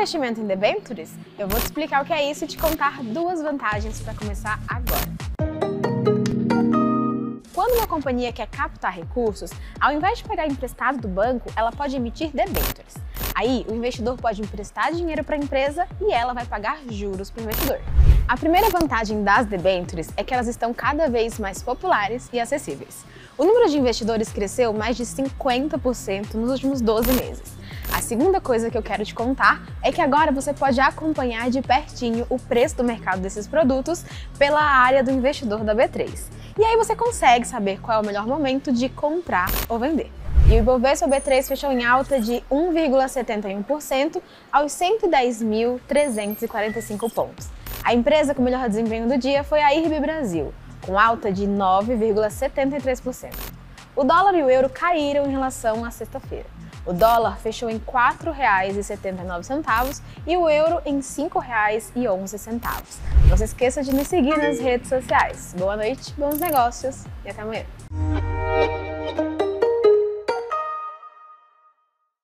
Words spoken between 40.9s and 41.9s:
B3 fechou em